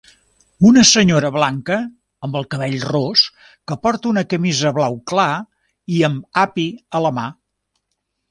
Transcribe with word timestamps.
Una 0.67 0.83
senyora 0.91 1.29
blanca 1.35 1.75
amb 2.27 2.37
el 2.39 2.47
cabell 2.53 2.77
ros 2.87 3.25
que 3.71 3.77
porta 3.83 4.09
una 4.13 4.25
camisa 4.31 4.71
blau 4.79 4.97
clar 5.13 5.29
i 5.99 6.03
amb 6.09 6.43
api 6.45 6.65
a 6.97 7.03
la 7.09 7.13
mà. 7.19 7.27